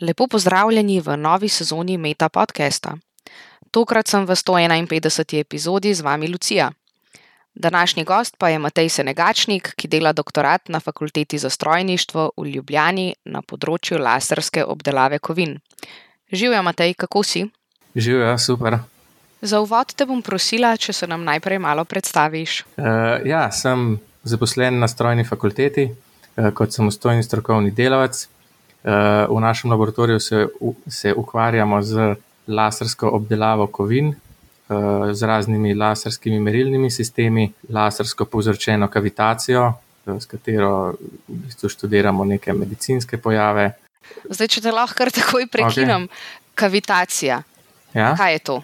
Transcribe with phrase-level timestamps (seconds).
[0.00, 2.94] Lepo pozdravljeni v novi sezoni Meta podcasta.
[3.70, 5.40] Tokrat sem v 151.
[5.40, 6.70] epizodi z vami Lucija.
[7.54, 13.14] Današnji gost pa je Matej Senegačnik, ki dela doktorat na Fakulteti za strojništvo v Ljubljani
[13.24, 15.58] na področju laserske obdelave kovin.
[16.32, 17.44] Živijo, Matej, kako si?
[17.94, 18.78] Živijo, super.
[19.42, 22.64] Za uvod te bom prosila, če se nam najprej malo predstaviš.
[22.76, 28.28] Uh, ja, sem zaposlen na strojni fakulteti uh, kot samostojni strokovni delavec.
[28.80, 30.46] Uh, v našem laboratoriju se,
[30.88, 32.14] se ukvarjamo z
[32.48, 39.66] lasersko obdelavo kovin, uh, z raznimi laserskimi merilnimi sistemi, lasersko povzročeno kavitacijo,
[40.06, 40.94] uh, s katero
[41.28, 43.72] v bistvu študiramo neke medicinske pojave.
[44.30, 46.54] Zdaj, če te lahko kar takoj prekinem, okay.
[46.54, 47.42] kavitacija.
[47.94, 48.14] Ja?
[48.16, 48.62] Kaj je to?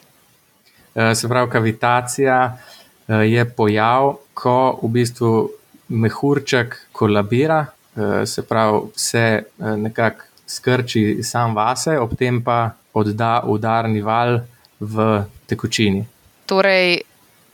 [1.15, 2.57] Se pravi, kavitacija
[3.09, 5.33] je pojav, ko v bistvu
[5.93, 7.76] mehurček kolabira, Eh,
[8.27, 14.41] se pravi, se eh, nekako skrči sam vase, ob tem pa odda udarni val
[14.81, 16.05] v tekočini.
[16.47, 17.01] Torej,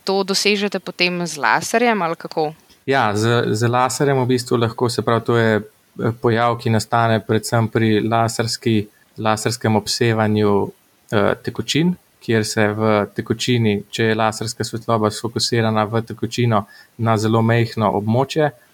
[0.03, 2.53] to dosežete potem z laserjem ali kako?
[2.85, 7.19] Ja, z, z laserjem v bistvu lahko se pravi, to je eh, pojav, ki nastane
[7.19, 8.87] predvsem pri laserski,
[9.17, 10.71] laserskem obsevanju
[11.11, 11.95] eh, tekočin.
[12.23, 16.61] Kjer se v tekočini, če je laserska svetloba fokusirana v tekočino
[16.97, 18.72] na zelo mehko območje, Eh,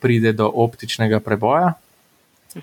[0.00, 1.74] pride do optičnega preboja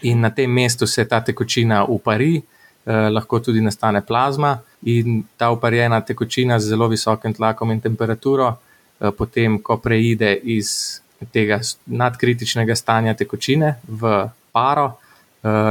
[0.02, 5.52] in na tem mestu se ta tekočina upari, eh, lahko tudi nastane plazma in ta
[5.52, 8.58] uparjena tekočina z zelo visokim tlakom in temperaturo,
[9.02, 14.98] eh, potem, ko preide iz tega nadkritičnega stanja tekočine v paro,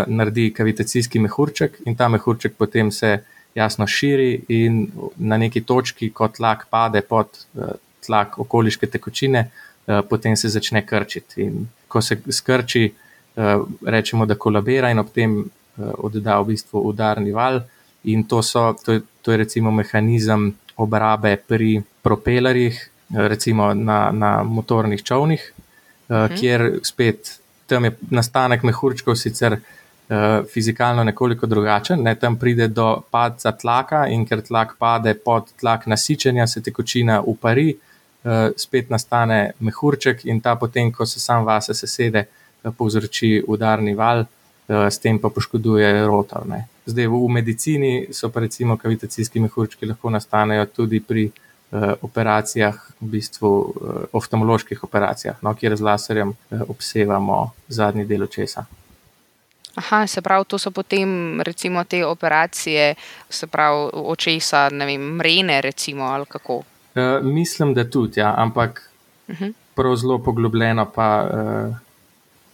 [0.07, 3.25] naredi kavitacijski mehurček in ta mehurček potem se
[3.55, 7.27] jasno širi in na neki točki, ko tlak pade pod
[8.07, 9.74] tlak okoliške tekočine, Eh,
[10.09, 11.43] potem se začne krčiti.
[11.43, 12.93] In ko se skrči,
[13.37, 17.61] eh, rečemo, da kolabira in ob tem eh, odda v bistvu udarni val.
[18.05, 24.43] In to, so, to, je, to je recimo mehanizem obrabe pri propelerjih, recimo na, na
[24.43, 25.53] motornih čovnih,
[26.09, 26.35] mhm.
[26.35, 29.61] kjer spet tam je nastanek mehurčkov sicer.
[30.53, 35.87] Fizikalno nekoliko drugačen, ne, tam pride do padca tlaka, in ker tlak pade pod tlak
[35.89, 37.94] nasičenja, se tekočina upari, uh, Eh,
[38.57, 42.27] spet nastane mehurček in ta potem, ko se sam vase sesede,
[42.65, 46.47] eh, povzroči udarni val, eh, s tem pa poškoduje rotor.
[46.47, 46.69] Ne.
[46.87, 51.31] Zdaj v medicini so pa recimo kavitacijski mehurčki lahko nastanejo tudi pri
[52.03, 53.49] operacijah, v bistvu
[54.13, 56.35] oftalmoloških operacijah, no, kjer z laserjem
[56.69, 58.65] obsevamo zadnji del očesa.
[59.75, 62.95] Aha, se pravi, to so potem recimo te operacije,
[63.29, 66.63] se pravi očesa, ne vem, mrene recimo ali kako.
[66.95, 68.91] Uh, mislim, da tudi, ja, ampak
[69.29, 69.45] uh mhm.
[69.45, 69.53] -huh.
[69.75, 71.77] prav zelo poglobljeno pa uh,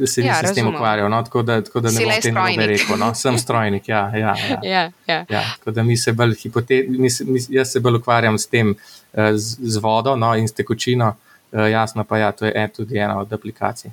[0.06, 1.10] se nisem ja, s tem ukvarjal.
[1.10, 2.98] No, tako, da, tako da ne bom temu nekaj rekel.
[2.98, 3.14] No.
[3.14, 4.10] Sem strojnik, ja.
[4.16, 4.60] ja, ja.
[4.74, 5.26] ja, ja.
[5.28, 8.70] ja tako da mi se bolj hipote, mi, mi, jaz se bolj ukvarjam s tem,
[8.70, 11.14] uh, z, z vodo no, in s tekočino.
[11.52, 13.90] Uh, jasno pa ja, to je tudi ena od aplikacij.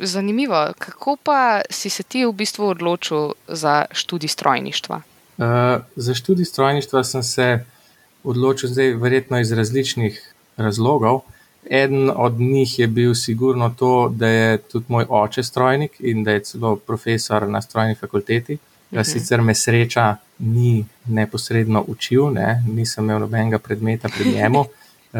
[0.00, 5.00] Zanimivo, kako pa si se ti v bistvu odločil za študij strojništva?
[5.38, 5.44] Uh,
[5.96, 7.64] za študij strojništva sem se
[8.28, 10.20] odločil zdaj, verjetno iz različnih
[10.56, 11.20] razlogov.
[11.70, 16.30] Eden od njih je bil sigurno to, da je tudi moj oče strojnik in da
[16.30, 18.58] je celo profesor na strojni fakulteti.
[18.90, 22.62] Ja, sicer me sreča ni neposredno učil, ne?
[22.66, 24.68] nisem imel nobenega predmeta pri njemu, uh,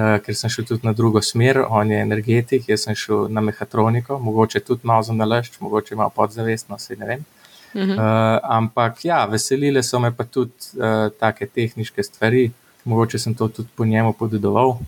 [0.24, 4.18] ker sem šel tudi na drugo smer, on je energetik, jaz sem šel na mehatroniko,
[4.18, 7.26] mogoče tudi malo za nalašč, mogoče malo podzavestno, se ne vem.
[7.74, 7.98] Uh,
[8.42, 13.48] ampak ja, veselile so me pa tudi uh, take tehnične stvari, uh, mogoče sem to
[13.48, 14.78] tudi po njemu podedoval,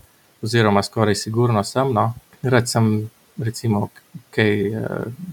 [0.41, 1.93] oziroma skoraj sigurno sem.
[1.93, 2.13] No.
[2.41, 3.89] Rad sem recimo,
[4.31, 4.87] kaj, eh,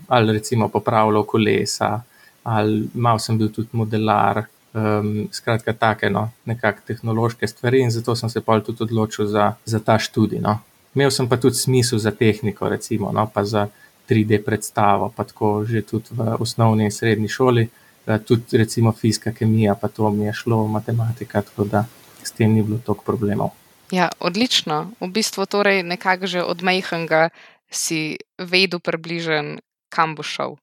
[0.08, 2.02] ali recimo popravljal kolesa,
[2.42, 4.44] ali malo sem bil tudi modelar.
[4.74, 9.54] Um, skratka, take no, nekakšne tehnološke stvari, in zato sem se pa tudi odločil za,
[9.64, 10.38] za ta študij.
[10.44, 10.58] No.
[10.94, 13.66] Imel sem pa tudi smisel za tehniko, recimo, no, pa za
[14.08, 17.69] 3D predstavo, pa tako že tudi v osnovni in srednji šoli,
[18.06, 21.43] eh, tudi recimo fizika, kemija, pa to mi je šlo, matematika.
[21.43, 21.84] Tako da
[22.28, 23.56] s tem ni bilo toliko problemov.
[23.90, 24.92] Ja, odlično.
[25.00, 27.32] V bistvu torej nekako že od majhnega
[27.72, 29.58] si vedel približen,
[29.88, 30.60] kam bo šel.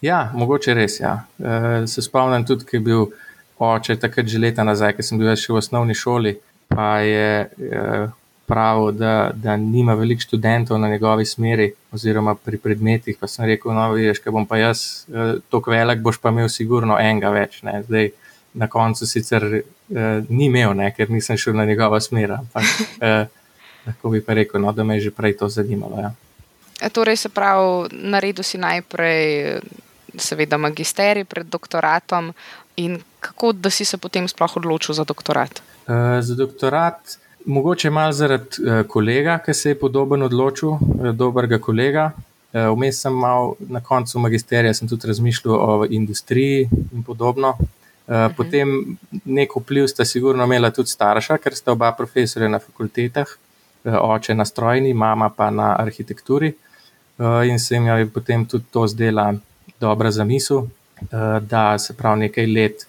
[0.00, 1.00] Ja, mogoče res.
[1.00, 1.26] Ja.
[1.38, 3.10] E, se spomnim tudi, ki je bil
[3.58, 6.38] oče takrat že leta nazaj, ki sem bil še v osnovni šoli,
[6.70, 7.82] pa je e,
[8.50, 13.18] pravil, da, da nima veliko študentov na njegovi smeri oziroma pri predmetih.
[13.20, 16.48] Pa sem rekel, no, veš, kaj bom pa jaz, e, tako velik boš pa imel
[16.50, 17.60] sigurno enega več.
[17.66, 17.82] Ne.
[17.86, 18.10] Zdaj,
[18.54, 19.46] na koncu sicer
[19.90, 22.32] uh, ni imel, ne, ker nisem šel na njegova smer.
[22.38, 23.26] Ampak uh,
[23.86, 26.00] lahko bi pa rekel, no, da me je že prej to zanimalo.
[26.00, 26.12] Ja.
[26.80, 29.60] E, torej, se pravi, naredil si najprej
[30.16, 32.32] seveda magisterij pred doktoratom.
[32.76, 35.60] In kako da si se potem sploh odločil za doktorat?
[35.86, 41.58] Uh, za doktorat, mogoče malo zaradi uh, kolega, ki se je podoben odločil, uh, dobrega
[41.58, 42.12] kolega.
[42.50, 47.54] Vmes uh, sem mal na koncu magisterija, sem tudi razmišljal o industriji in podobno.
[48.10, 48.36] Uh, uh -huh.
[48.36, 53.26] Potem nek vpliv sta sigurno imela tudi starša, ker sta oba profesorja na fakultetah,
[53.84, 56.52] uh, oče na strojni, mama pa na arhitekturi.
[57.18, 59.34] Uh, in se jim je potem tudi to zdela
[59.80, 60.66] dobra zamisel,
[61.00, 62.86] Eh, da se prav nekaj let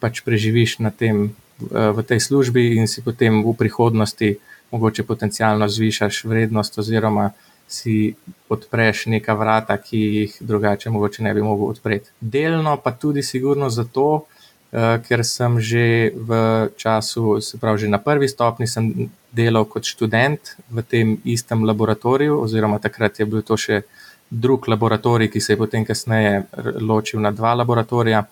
[0.00, 4.36] pač preživiš tem, eh, v tej službi in si potem v prihodnosti
[4.70, 7.32] mogoče potencialno zvišaš vrednost oziroma
[7.68, 8.14] si
[8.48, 12.10] odpreš neka vrata, ki jih drugače mogoče ne bi mogel odpreti.
[12.20, 14.37] Delno pa tudi sigurno zato, eh,
[14.70, 16.30] ker sem že v
[16.76, 22.36] času, se pravi že na prvi stopni, sem delal kot študent v tem istem laboratoriju
[22.40, 23.82] oziroma takrat je bil to še
[24.30, 26.44] drug laboratorij, ki se je potem kasneje
[26.80, 28.24] ločil na dva laboratorija,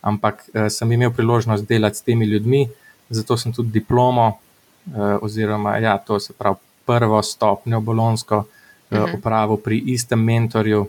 [0.00, 2.68] ampak eh, sem imel priložnost delati s temi ljudmi,
[3.10, 6.56] zato sem tudi diplomo, eh, oziroma ja, to se pravi
[6.86, 9.14] prvo stopnjo bolonsko eh, mhm.
[9.18, 10.86] opravil pri istem mentorju.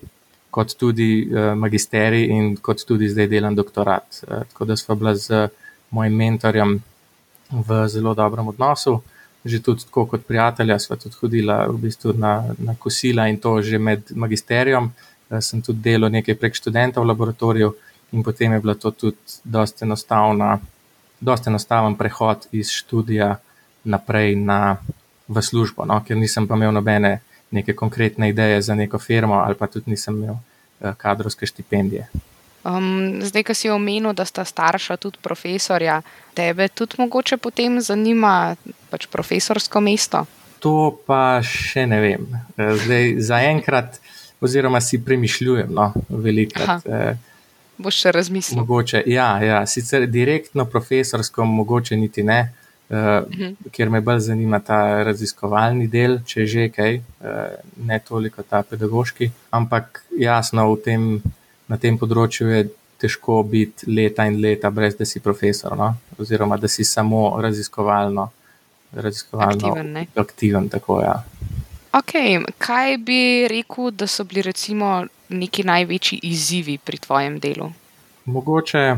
[0.53, 1.25] Kot tudi
[1.57, 4.19] magisterij, in kot tudi zdaj delam doktorat.
[4.27, 5.47] Tako da smo bili z
[5.89, 6.75] mojim mentorjem
[7.49, 9.01] v zelo dobrem odnosu
[9.45, 13.59] že tudi tako kot prijatelja, sva tudi hodila v bistvu na, na kosila in to
[13.61, 14.91] že med magisterijem.
[15.29, 17.73] Eh, sem tudi delal nekaj prek študentov v laboratoriju
[18.13, 20.59] in potem je bila to tudi dosta enostavna,
[21.19, 23.35] dosta enostaven prehod iz študija
[23.83, 24.77] naprej na,
[25.27, 25.99] v službo, no?
[26.03, 27.19] ker nisem pa imel nobene
[27.53, 32.07] neke konkretne ideje za neko firmo ali pa tudi nisem imel eh, kadrovske štipendije.
[32.63, 35.99] Um, zdaj, ki si omenil, da sta starša tudi profesorja,
[36.33, 38.55] tebe tudi mogoče potem zanima
[38.89, 40.23] pač profesorsko mesto?
[40.63, 42.23] To pa še ne vem.
[42.55, 43.99] Eh, zdaj, zaenkrat,
[44.39, 46.87] oziroma si premišljujem, no, velikrat.
[46.87, 47.19] Eh,
[47.83, 48.61] Boš še razmislil?
[48.61, 52.53] Mogoče, ja, ja, sicer direktno profesorsko, mogoče niti ne,
[52.89, 53.55] uh, uh -huh.
[53.71, 57.27] ker me bolj zanima ta raziskovalni del, če že kaj, uh,
[57.85, 59.31] ne toliko ta pedagoški.
[59.51, 61.21] Ampak jasno, tem,
[61.67, 62.69] na tem področju je
[63.03, 65.95] težko biti leta in leta, brez da si profesor, no?
[66.17, 68.29] oziroma da si samo raziskovalno,
[68.93, 70.07] raziskovalno aktiven.
[70.15, 71.23] aktiven tako, ja.
[71.91, 72.39] okay.
[72.57, 77.71] Kaj bi rekel, da so bili recimo neki največji izzivi pri tvojem delu?
[78.25, 78.95] Mogoče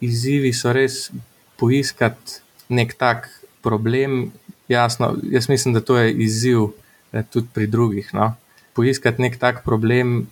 [0.00, 1.10] izzivi so res
[1.58, 2.38] poiskati
[2.68, 3.28] nek tak
[3.62, 4.32] problem.
[4.68, 6.70] Jasno, jaz mislim, da to je izziv
[7.12, 8.10] eh, tudi pri drugih.
[8.12, 8.34] No?
[8.76, 10.26] Poiskati nek tak problem,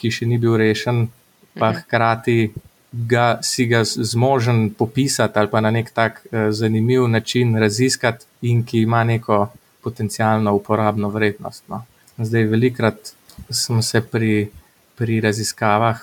[0.00, 1.08] ki še ni bil rešen,
[1.58, 1.80] pa mhm.
[1.82, 2.38] hkrati
[2.90, 8.64] ga, si ga zmožen popisati ali pa na nek tak eh, zanimiv način raziskati, in
[8.64, 9.50] ki ima neko
[9.82, 11.64] potencijalno uporabno vrednost.
[11.68, 11.84] No.
[12.18, 13.12] Zdaj, velikrat
[13.50, 14.48] sem se pri,
[14.96, 16.00] pri raziskavah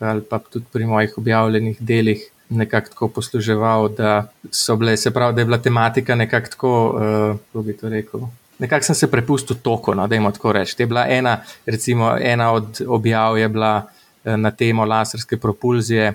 [0.00, 5.34] ali pa tudi pri mojih objavljenih delih nekako tako posluževal, da so bile, se pravi,
[5.34, 8.20] da je bila tematika nekako tako, uh, kako bi to rekel.
[8.58, 10.76] Nekako sem se prepustil toku, no, da jim tako rečem.
[10.78, 13.76] Je bila ena, recimo, ena od objav je bila
[14.24, 16.12] uh, na temo laserske propulzije,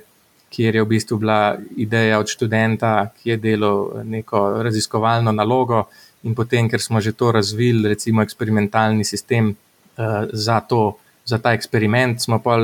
[0.49, 5.83] kjer je v bistvu bila ideja od študenta, ki je delal neko raziskovalno nalogo,
[6.23, 11.53] in potem, ker smo že to razvili, recimo eksperimentalni sistem uh, za, to, za ta
[11.53, 12.57] eksperiment, smo pa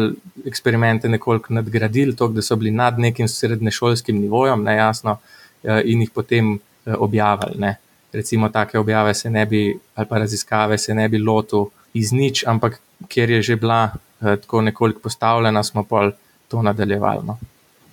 [0.46, 6.12] eksperimente nekoliko nadgradili, tako da so bili nad nekim srednješolskim nivojem, nejasno, uh, in jih
[6.12, 6.60] potem uh,
[6.98, 7.58] objavili.
[7.60, 7.76] Ne.
[8.14, 12.44] Recimo, take objave se ne bi, ali pa raziskave se ne bi lotil iz nič,
[12.48, 16.12] ampak ker je že bila uh, tako nekoliko postavljena, smo pa
[16.48, 17.26] to nadaljevali.
[17.26, 17.38] No.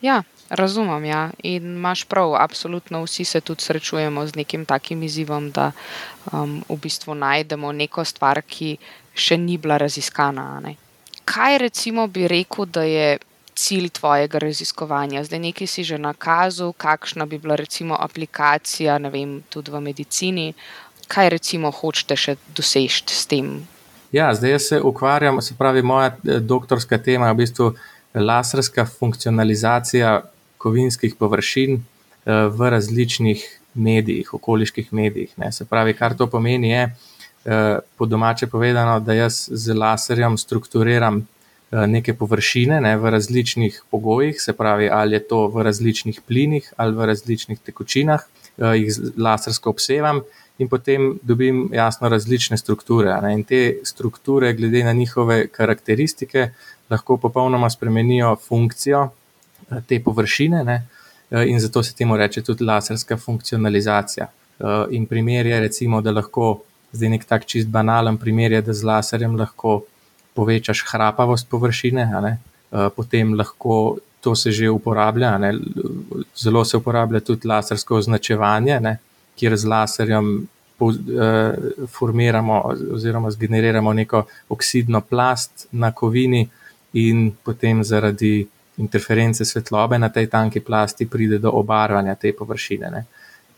[0.03, 1.05] Ja, razumem.
[1.05, 1.31] Ja.
[1.43, 5.73] In imaš prav, absolutno vsi se tudi srečujemo z nekim takim izzivom, da
[6.33, 8.77] um, v bistvu najdemo neko stvar, ki
[9.19, 10.61] še ni bila raziskana.
[10.65, 10.77] Ne.
[11.29, 13.19] Kaj recimo bi rekel, da je
[13.59, 15.25] cilj tvojega raziskovanja?
[15.27, 20.53] Zdaj nekaj si že nakazal, kakšna bi bila recimo aplikacija, ne vem, tudi v medicini.
[21.09, 23.59] Kaj recimo hočete še doseči s tem?
[24.13, 27.69] Ja, zdaj se ukvarjam, se pravi, moja eh, doktorska tema je v bistvu
[28.15, 30.23] laserska funkcionalizacija
[30.59, 33.45] kovinskih površin eh, v različnih
[33.75, 35.37] medijih, okoliških medijih.
[35.37, 35.53] Ne.
[35.53, 37.18] Se pravi, kar to pomeni, je eh,
[37.97, 44.43] po domače povedano, da jaz z laserjem strukturiram eh, neke površine ne, v različnih pogojih,
[44.43, 48.26] se pravi, ali je to v različnih plinih ali v različnih tekočinah,
[48.59, 50.23] jih lasersko obsevam.
[50.59, 53.14] In potem dobim jasno različne strukture.
[53.23, 53.33] Ne?
[53.33, 56.49] In te strukture, glede na njihove karakteristike,
[56.90, 59.09] lahko popolnoma spremenijo funkcijo
[59.71, 60.87] eh, te površine, ne?
[61.31, 64.26] Eh, in zato se temu reče tudi laserska funkcionalizacija.
[64.26, 66.61] Eh, in primer je, recimo, da lahko,
[66.92, 69.83] zdaj nek tak čist banalen primer je, da z laserjem lahko
[70.35, 72.38] povečaš hrapavost površine.
[72.97, 75.38] potem lahko to se že uporablja.
[75.38, 75.54] Ne?
[76.37, 78.99] Zelo se uporablja tudi lasersko označevanje, ne?
[79.37, 80.49] kjer z laserjem
[81.87, 82.62] formiramo
[82.95, 86.49] oziroma zgeneriramo neko oksidno plast na kovini
[86.92, 88.47] in potem zaradi
[88.78, 92.90] interference svetlobe na tej tanki plasti pride do obarvanja te površine.
[92.90, 93.04] Ne.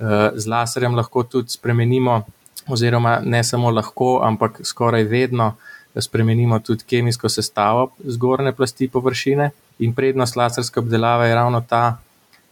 [0.00, 2.22] Eh, z laserjem lahko tudi spremenimo,
[2.68, 5.54] oziroma ne samo lahko, ampak skoraj vedno
[5.96, 9.50] spremenimo tudi kemijsko sestavo zgornje plasti površine.
[9.78, 11.98] In prednost laserske obdelave je ravno ta,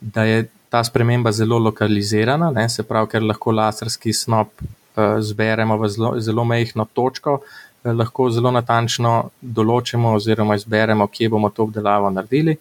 [0.01, 5.77] da je ta sprememba zelo lokalizirana, ne, se pravi, ker lahko laserski snop uh, zberemo
[5.79, 11.67] v zelo, zelo mehko točko, uh, lahko zelo natančno določimo oziroma izberemo, kje bomo to
[11.69, 12.57] obdelavo naredili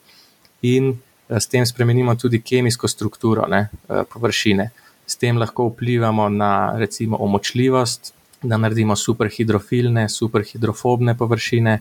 [0.61, 4.69] in eh, s tem spremenimo tudi kemijsko strukturo ne, eh, površine.
[5.07, 11.79] S tem lahko vplivamo na recimo omočljivost, da naredimo superhidrofilne, superhidrofobne površine,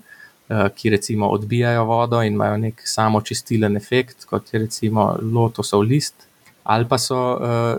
[0.49, 6.15] eh, ki recimo odbijajo vodo in imajo nek samočistilen efekt, kot je recimo lotosov list,
[6.65, 7.19] ali pa so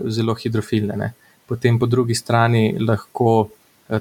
[0.08, 0.96] zelo hidrofilne.
[0.96, 1.12] Ne.
[1.46, 3.48] Potem po drugi strani lahko,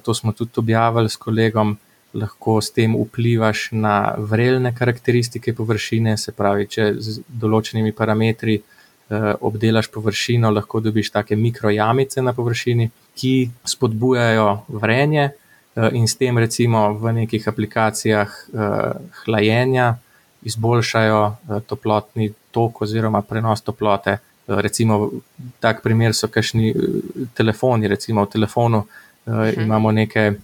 [0.03, 1.77] to smo tudi objavili s kolegom,
[2.13, 8.76] lahko s tem vplivaš na vrelne karakteristike površine, se pravi, če z določenimi parametri eh,
[9.41, 16.37] obdelaš površino, lahko dobiš take mikrojamice na površini, ki spodbujajo vrenje eh, in s tem
[16.37, 18.91] recimo v nekih aplikacijah eh,
[19.23, 19.95] hlajenja
[20.41, 21.21] izboljšajo
[21.67, 24.17] toplotni tok oziroma prenos toplote.
[24.47, 25.09] Recimo,
[25.59, 26.71] tak primer so kašni
[27.35, 30.37] telefoni, recimo v telefonu uh, imamo neke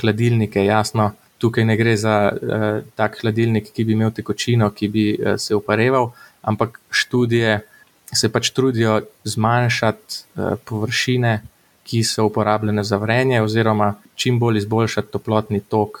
[0.00, 1.12] hladilnike, jasno.
[1.38, 2.64] Tukaj ne gre za uh,
[2.96, 6.10] tak hladilnik, ki bi imel tekočino, ki bi uh, se upareval,
[6.46, 7.60] ampak študije
[8.14, 11.40] se pač trudijo zmanjšati uh, površine,
[11.86, 16.00] ki so uporabljene za vrenje, oziroma čim bolj izboljšati toplotni tok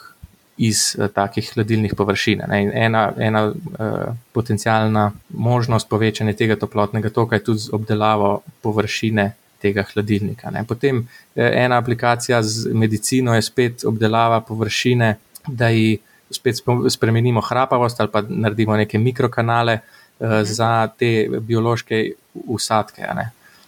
[0.56, 2.42] iz uh, takih hladilnih površin.
[2.72, 9.84] Ena, ena uh, potencijalna možnost povečanja tega toplotnega toka je tudi z obdelavo površine tega
[9.92, 10.50] hladilnika.
[10.50, 10.64] Ne.
[10.68, 11.02] Potem
[11.34, 15.98] eh, ena aplikacija z medicino je spet obdelava površine, da ji
[16.30, 19.78] spet spremenimo hrapavost ali pa naredimo neke mikrokanale
[20.18, 22.12] uh, za te biološke
[22.46, 23.06] usadke.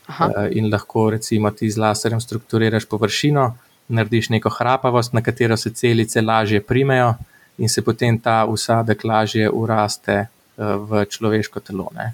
[0.08, 3.56] Uh, in lahko recimo ti z laserjem strukturiraš površino,
[3.88, 7.14] narediš neko hrapavost, na katero se celice lažje primejo
[7.58, 10.26] in se potem ta usadek lažje uraste
[10.56, 11.90] uh, v človeško telo.
[11.96, 12.12] Ne.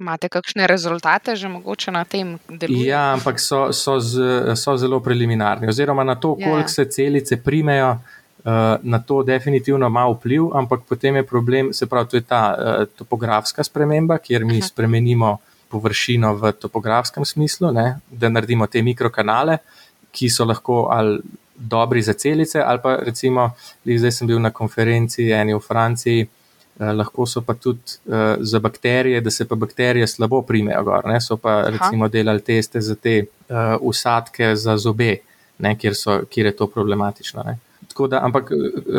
[0.00, 2.82] Imate kakšne rezultate že mogoče na tem delu?
[2.84, 5.68] Ja, ampak so, so, z, so zelo preliminarni.
[5.68, 6.50] Oziroma na to, ja.
[6.50, 8.21] koliko se celice primejo, uh,
[8.82, 12.86] na to definitivno ima vpliv, ampak potem je problem, se pravi, to je ta uh,
[12.98, 14.66] topografska sprememba, kjer mi Aha.
[14.66, 15.36] spremenimo
[15.70, 19.58] površino v topografskem smislu, ne, da naredimo te mikrokanale,
[20.12, 21.20] ki so lahko ali
[21.56, 23.50] dobri za celice, ali pa recimo,
[23.86, 26.28] zdaj sem bil na konferenci eni v Franciji.
[26.80, 30.82] Eh, lahko so pa tudi uh, za bakterije, da se pa bakterije slabo primejo.
[30.82, 31.20] Gor, ne?
[31.20, 35.16] so pa recimo delali teste za te uh, usadke za zobe,
[35.58, 35.76] ne?
[35.78, 37.44] kjer, so, kjer je to problematično.
[38.08, 38.52] Da, ampak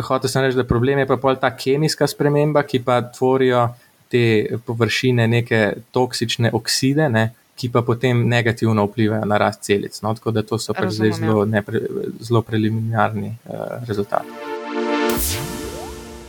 [0.06, 3.68] hoče se reči, da problem je pa pol ta kemijska sprememba, ki pa tvorijo
[4.12, 7.32] te površine neke toksične okside, ne?
[7.54, 10.00] ki pa potem negativno vplivajo na rast celic.
[10.02, 10.14] No?
[10.14, 11.80] Tako da to so pač zdaj zelo, nepre,
[12.18, 14.26] zelo preliminarni uh, rezultati.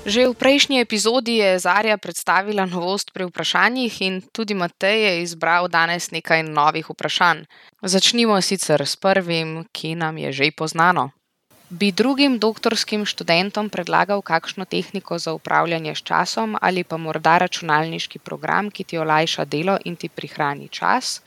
[0.06, 5.66] Že v prejšnji epizodi je Zarja predstavila novost pri vprašanjih in tudi Matej je izbral
[5.66, 7.50] danes nekaj novih vprašanj.
[7.82, 11.10] Začnimo sicer s prvim, ki nam je že poznano.
[11.70, 18.20] Bi drugim doktorskim študentom predlagal kakšno tehniko za upravljanje s časom ali pa morda računalniški
[18.20, 21.22] program, ki ti olajša delo in ti prihrani čas?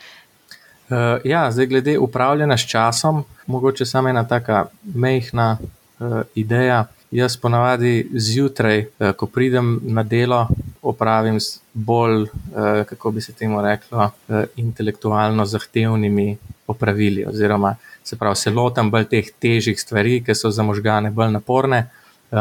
[0.89, 5.59] Uh, ja, zdaj glede upravljanja s časom, mogoče samo ena taka mehna
[5.99, 6.85] uh, ideja.
[7.11, 10.49] Jaz ponavadi zjutraj, eh, ko pridem na delo,
[10.83, 16.37] opravim z bolj, eh, kako bi se temu reklo, eh, intelektualno zahtevnimi
[16.67, 17.25] opravili.
[17.27, 21.91] Oziroma, se pravi, se lotam bolj teh težjih stvari, ki so za možgane bolj naporne,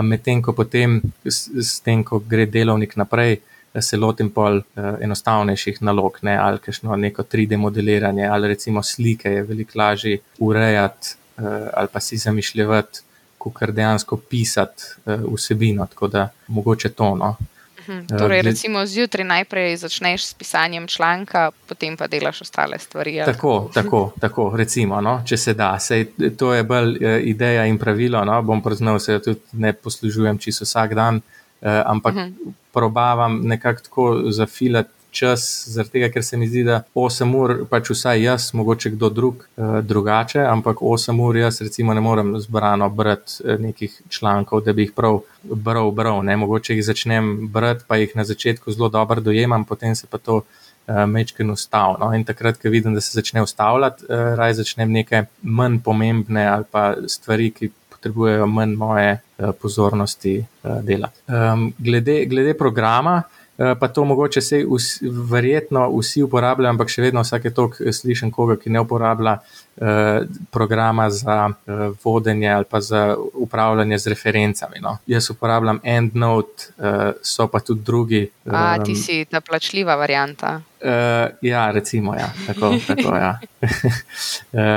[0.01, 3.37] medtem ko potem, s tem, ko gre delovnik naprej,
[3.79, 9.43] se lotim bolj enostavnejših nalog, ne, ali kakšno neko 3D modeliranje, ali recimo slike je
[9.43, 11.15] veliko lažje urejati
[11.73, 13.06] ali pa si zamišljati
[13.37, 15.85] kot dejansko pisati uh, vsebino.
[15.85, 17.15] Tako da mogoče to.
[17.15, 17.35] No.
[17.89, 18.17] Mhm.
[18.17, 23.21] Torej, recimo zjutraj najprej začneš s pisanjem članka, potem pa delaš ostale stvari.
[23.25, 25.79] Tako, tako, tako recimo, no, če se da.
[25.79, 26.05] Sej,
[26.37, 28.25] to je bolj uh, ideja in pravilo.
[28.25, 32.53] No, bom priznal, se jo tudi ne poslužujem čisto vsak dan, uh, ampak mhm.
[32.73, 37.91] probavam nekako tako zafilati čas, zaradi tega, ker se mi zdi, da 8 ur, pač
[37.93, 42.89] vsaj jaz, mogoče kdo drug, uh, drugače, ampak 8 ur jaz recimo ne morem zbrano
[42.89, 46.23] brati uh, nekih člankov, da bi jih prav bral, bral.
[46.25, 46.37] Ne?
[46.37, 50.41] Mogoče jih začnem brati, pa jih na začetku zelo dobro dojemam, potem se pa to.
[50.87, 51.97] Uh, Mečken ustav.
[51.99, 52.13] No?
[52.15, 56.63] In takrat, ko vidim, da se začne ustavljati, uh, raje začnem neke manj pomembne ali
[56.71, 61.19] pa stvari, ki potrebujejo manj moje uh, pozornosti uh, delati.
[61.27, 64.63] Um, glede, glede programa, Eh, pa to mogoče vse,
[65.31, 69.39] verjetno vsi uporabljajo, ampak še vedno vsake tok slišim koga, ki ne uporablja.
[69.41, 69.66] eh,
[70.51, 71.71] programa za eh,
[72.03, 74.79] vodenje ali pa za upravljanje z referencami.
[74.81, 74.97] No.
[75.07, 76.63] Jaz uporabljam EndNote,
[77.21, 78.29] so pa tudi drugi.
[78.45, 80.61] A ti si ta plačljiva varianta.
[80.81, 80.89] Uh,
[81.41, 82.29] ja, recimo, ja.
[82.47, 83.39] Tako, tako, ja.
[83.61, 83.69] uh,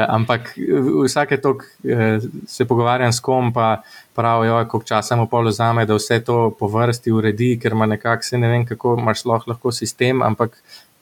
[0.16, 0.56] ampak
[1.04, 3.82] vsake tok uh, se pogovarjam s kom, pa
[4.14, 8.22] pravijo, koliko časa mu polo zame, da vse to po vrsti uredi, ker ima nekako,
[8.22, 10.56] se ne vem, kako imaš lahko sistem, ampak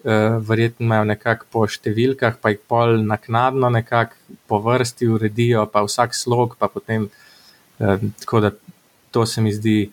[0.04, 6.14] verjetno imajo nekako po številkah, pa jih pol naknadno nekako po vrsti uredijo, pa vsak
[6.14, 7.08] slog, pa potem.
[7.78, 8.50] Uh, tako da
[9.10, 9.90] to se mi zdi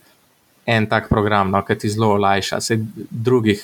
[0.65, 2.62] en tak program, no, ki ti zelo olajša.
[2.62, 2.77] Se
[3.09, 3.62] drugih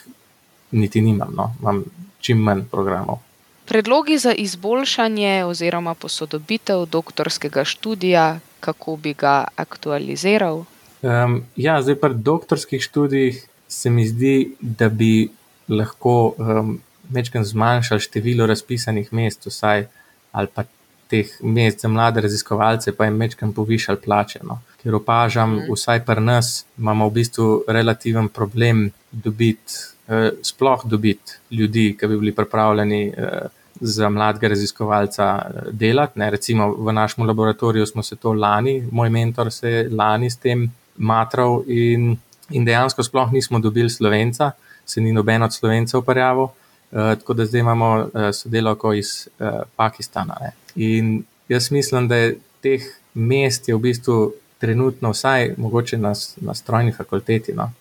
[0.72, 1.52] niti nimam, no.
[1.62, 1.84] imam
[2.22, 3.22] čim manj programov.
[3.66, 10.66] Predlogi za izboljšanje oziroma posodobitev doktorskega študija, kako bi ga aktualiziral?
[11.02, 15.30] Um, ja, zdaj pri doktorskih študijih se mi zdi, da bi
[15.72, 16.76] lahko um,
[17.10, 19.88] večkrat zmanjšali število razpisanih mest, vsaj
[20.32, 20.64] ali pa
[21.12, 24.40] teh mest za mlade raziskovalce, pa jim večkrat povišali plače.
[24.44, 24.62] No.
[24.84, 25.72] Ker opažam, mm.
[25.74, 32.18] vsaj pri nas imamo v bistvu relativen problem dobiti Eh, sploh dobiti ljudi, ki bi
[32.20, 33.48] bili pripravljeni eh,
[33.82, 36.20] za mladega raziskovalca eh, delati.
[36.20, 36.30] Ne.
[36.30, 40.72] Recimo v našem laboratoriju smo se to lani, moj mentor se je lani s tem
[40.98, 42.18] matral in,
[42.50, 44.52] in dejansko sploh nismo dobili slovenca,
[44.86, 46.44] se ni noben od slovencev prijavil.
[46.44, 46.52] Uh,
[46.92, 50.36] tako da zdaj imamo uh, sodelovko iz uh, Pakistana.
[50.42, 50.52] Ne.
[50.76, 52.82] In jaz mislim, da je teh
[53.14, 57.54] mest je v bistvu trenutno, vsaj mogoče na, na strojni fakulteti.
[57.54, 57.72] No.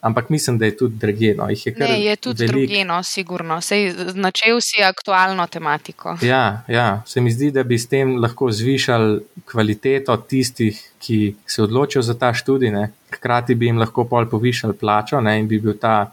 [0.00, 1.48] Ampak mislim, da je tudi drugeno.
[1.48, 3.60] Je, ne, je tudi drugeno, sigurno.
[3.60, 6.18] Sej, načel si aktualno tematiko.
[6.22, 11.62] Ja, ja, se mi zdi, da bi s tem lahko zvišali kvaliteto tistih, ki se
[11.62, 12.70] odločijo za ta študij.
[12.70, 12.90] Ne.
[13.14, 16.12] Hkrati bi jim lahko pol povišali plačo ne, in bi, bil ta,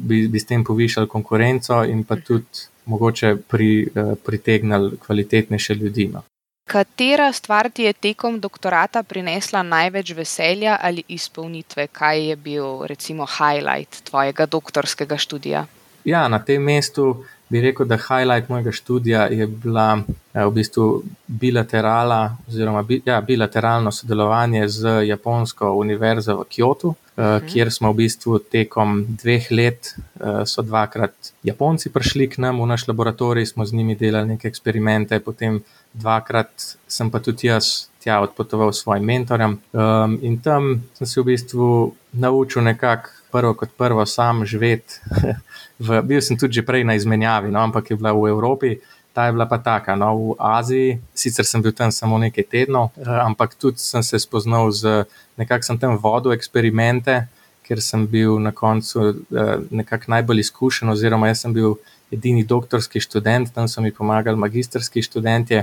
[0.00, 2.68] bi, bi s tem povišali konkurenco in pa tudi.
[2.88, 6.06] Mogoče pri, uh, pritegnili kvalitetnejše ljudi.
[6.12, 6.22] No.
[6.68, 11.86] Katera stvar ti je tekom doktorata prinesla največ veselja ali izpolnitve?
[11.86, 15.66] Kaj je bil, recimo, highlight tvojega doktorskega študija?
[16.04, 20.02] Ja, na tem mestu bi rekel, da highlight mojega študija je bila
[20.34, 27.72] eh, v bistvu bilaterala, oziroma ja, bilateralno sodelovanje z Japonsko univerzo v Kyoto, uh, kjer
[27.72, 32.88] smo v bistvu tekom dveh let, uh, so dvakrat Japonci prišli k nam v naš
[32.88, 35.60] laboratorij, smo z njimi delali neke eksperimente, potem
[35.92, 39.58] dvakrat sem pa tudi jaz tja odpotoval s svojim mentorjem.
[39.72, 45.00] Um, in tam sem se v bistvu naučil nekako prvo kot prvo sam živeti.
[46.08, 48.78] bil sem tudi že prej na izmenjavi, no, ampak je bila v Evropi.
[49.12, 52.90] Ta je bila pa taka, no, v Aziji, sicer sem bil tam samo nekaj tednov,
[52.96, 55.04] eh, ampak tudi sem se spoznal z
[55.36, 57.26] nekakšnim, sem tam vodil eksperimente,
[57.66, 61.76] ker sem bil na koncu eh, nekako najbolj izkušen, oziroma jaz sem bil
[62.12, 65.62] edini doktorski študent, tam so mi pomagali magistrski študenti,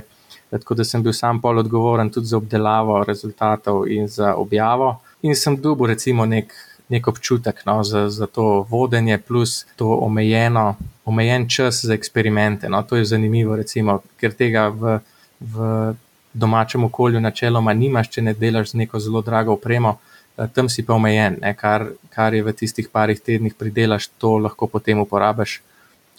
[0.50, 5.00] tako da sem bil sam pol odgovoren tudi za obdelavo rezultatov in za objavo.
[5.22, 6.54] In sem dobil recimo nek,
[6.90, 12.70] nek občutek no, za, za to vodenje, plus to omejeno, omejen čas za eksperimente.
[12.70, 12.84] No.
[12.84, 15.00] To je zanimivo, recimo, ker tega v,
[15.40, 15.94] v
[16.34, 19.98] domačem okolju načeloma nimaš, če ne delaš z neko zelo drago opremo.
[20.38, 24.38] Eh, tam si pa omejen, ne, kar, kar je v tistih parih tednih pridelaš, to
[24.38, 25.62] lahko potem uporabiš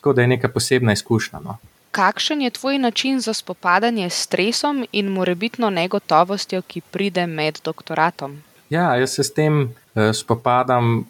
[0.07, 1.41] tako da je neka posebna izkušnja.
[1.45, 1.57] No.
[1.91, 8.43] Kakšen je tvoj način za spopadanje s stresom in morebitno negotovostjo, ki pride med doktoratom?
[8.71, 9.75] Ja, jaz se s tem
[10.15, 11.05] spopadam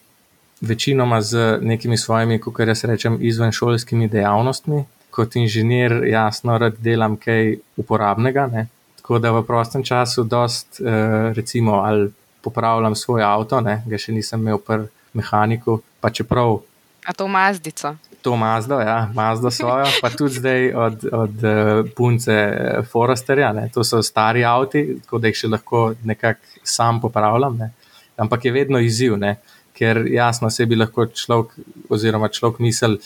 [0.61, 4.85] večinoma z nekimi svojimi, kako jaz rečem, izvenšolskimi dejavnostmi.
[5.11, 8.47] Kot inženir, jasno, rad delam kaj uporabnega.
[8.53, 8.67] Ne?
[8.97, 12.11] Tako da v prostem času, dost, uh, recimo, ali
[12.43, 13.83] popravljam svoj avto, ne?
[13.87, 16.61] ga še nisem imel pri mehaniku, pa čeprav.
[17.07, 17.97] A to mazdico
[18.27, 23.69] to Mazdo, ja, Mazdo svojo, pa tudi zdaj od, od uh, punce eh, Foresterja, ne,
[23.75, 27.55] to so stari avti, tako da jih še lahko nekako sam popravljam.
[27.61, 27.71] Ne.
[28.17, 29.37] Ampak je vedno izziv, ne,
[29.77, 31.53] ker jasno se bi lahko človek,
[31.93, 32.97] oziroma človek misel,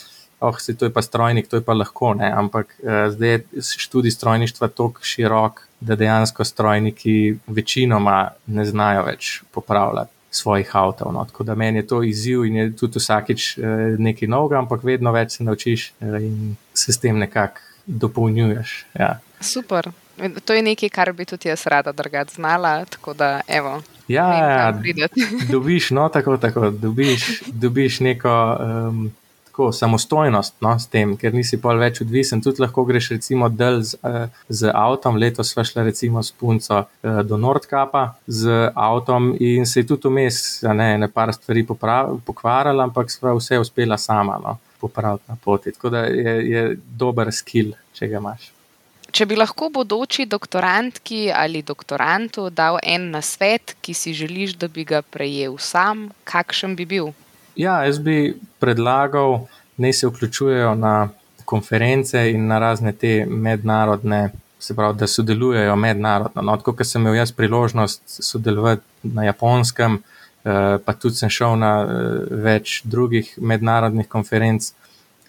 [0.40, 3.62] oh, se to je pa strojnik, to je pa lahko, ne, ampak uh, zdaj je
[3.62, 11.12] študij strojništva tako širok, da dejansko strojniki večinoma ne znajo več popravljati svojih avtov.
[11.12, 11.24] No.
[11.24, 13.64] Tako da meni je to izziv in je tudi vsakič uh,
[13.98, 18.86] nekaj novega, ampak vedno več se naučiš uh, in se s tem nekako dopolnjuješ.
[18.94, 19.18] Ja.
[19.40, 19.90] Super.
[20.44, 22.84] To je nekaj, kar bi tudi jaz rada drugače znala.
[23.16, 24.80] Da, evo, ja, ja
[25.54, 28.36] dobiš, no, tako, tako, dobiš, dobiš neko.
[28.60, 29.10] Um,
[29.60, 32.40] tako, samostojnost no, s tem, ker nisi pol več odvisen.
[32.40, 35.18] Tudi lahko greš recimo del z, uh, z avtom.
[35.20, 40.08] Letos smo šli recimo s punco uh, do Nordkapa z avtom in se je tudi
[40.08, 45.72] vmes ne, ne par stvari pokvarjala, ampak sva vse uspela sama no, popraviti na poti.
[45.72, 46.64] Tako da je, je
[46.96, 48.59] dober skill, če ga imaš.
[49.10, 54.84] Če bi lahko bodoči doktorantki ali doktorantu dal en nasvet, ki si želiš, da bi
[54.86, 57.10] ga prejel sam, kakšen bi bil?
[57.58, 61.08] Ja, jaz bi predlagal, da se vključujejo na
[61.44, 66.42] konference in na razne te mednarodne, se pravi, da sodelujejo mednarodno.
[66.42, 69.98] No, tako, ker sem imel jaz priložnost sodelovati na japonskem,
[70.44, 74.70] eh, pa tudi sem šel na eh, več drugih mednarodnih konferenc.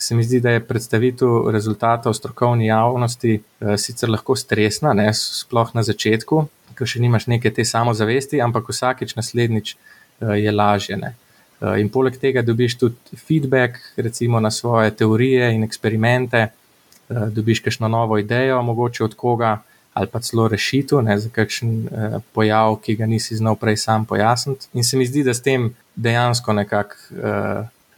[0.02, 5.76] Se mi zdi, da je predstavitev rezultatov strokovni javnosti eh, sicer lahko stresna, ne, sploh
[5.78, 6.46] na začetku,
[6.78, 9.76] ko še nimaš neke te samozavesti, ampak vsakeč naslednjič
[10.22, 10.98] je lažje.
[10.98, 11.16] Ne.
[11.62, 17.60] Eh, in poleg tega dobiš tudi feedback, recimo na svoje teorije in eksperimente, eh, dobiš
[17.60, 19.62] kakšno novo idejo, mogoče od koga,
[19.94, 24.68] ali pa celo rešitev za kakšen eh, pojav, ki ga nisi znal prej sam pojasniti.
[24.74, 26.96] In se mi zdi, da s tem dejansko nekako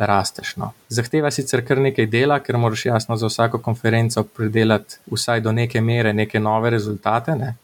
[0.10, 0.56] rasteš.
[0.62, 0.72] No.
[0.90, 5.82] Zahteva sicer kar nekaj dela, ker moraš jasno za vsako konferenco pridelati vsaj do neke
[5.82, 7.56] mere neke nove rezultate, ne.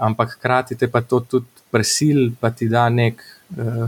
[0.00, 3.22] ampak hkrati te pa to tudi presil, pa ti da nek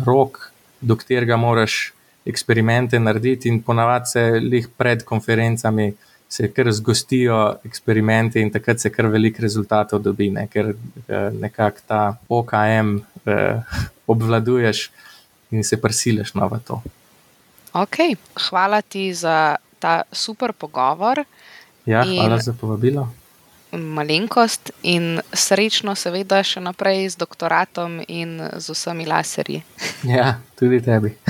[0.06, 1.92] rok do katerega moraš
[2.26, 5.92] eksperimente narediti, in ponavadi se jih pred konferencami.
[6.32, 7.38] Se kar zgostijo
[7.68, 10.46] eksperimenti, in takrat se kar veliko rezultatov dobi, ne?
[10.48, 12.94] ker eh, nekako ta OKM
[13.26, 14.86] eh, obvladuješ
[15.52, 16.80] in se prisiliš na to.
[17.72, 17.96] Ok,
[18.50, 21.24] hvala ti za ta super pogovor.
[21.86, 22.42] Ja, hvala in...
[22.42, 23.08] za povabilo
[23.72, 29.62] malenkost in srečno, seveda, še naprej z doktoratom in z vsemi laserji.
[30.12, 31.16] Ja, tudi tebi.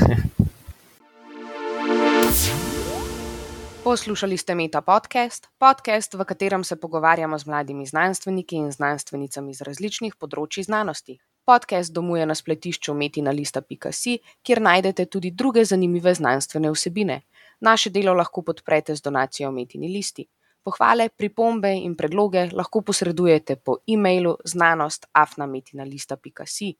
[3.82, 9.60] Poslušali ste Meta podcast, podcast, v katerem se pogovarjamo z mladimi znanstveniki in znanstvenicami iz
[9.60, 11.18] različnih področji znanosti.
[11.44, 17.20] Podcast domuje na spletišču metina.si, kjer najdete tudi druge zanimive znanstvene vsebine.
[17.60, 20.26] Naše delo lahko podprete z donacijo Metini listi.
[20.62, 26.74] Pohvale, pripombe in predloge lahko posredujete po e-mailu znanost.afnametina.si.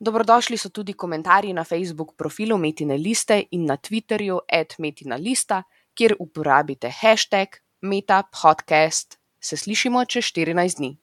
[0.00, 4.38] Dobrodošli so tudi komentarji na Facebook profilu Metine liste in na Twitterju
[4.78, 5.62] @metina.lista,
[5.94, 7.48] kjer uporabite hashtag
[7.82, 9.18] metapodcast.
[9.40, 11.01] Se slišimo čez 14 dni.